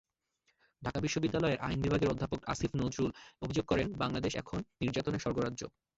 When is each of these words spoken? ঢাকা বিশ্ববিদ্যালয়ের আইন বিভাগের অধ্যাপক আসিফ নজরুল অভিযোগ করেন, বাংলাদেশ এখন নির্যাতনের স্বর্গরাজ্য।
ঢাকা 0.81 0.99
বিশ্ববিদ্যালয়ের 0.99 1.61
আইন 1.61 1.79
বিভাগের 1.81 2.11
অধ্যাপক 2.11 2.39
আসিফ 2.47 2.71
নজরুল 2.75 3.11
অভিযোগ 3.41 3.65
করেন, 3.67 3.87
বাংলাদেশ 3.93 4.33
এখন 4.35 4.59
নির্যাতনের 4.81 5.23
স্বর্গরাজ্য। 5.23 5.61